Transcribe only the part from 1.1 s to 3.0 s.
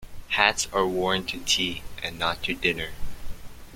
to tea and not to dinner.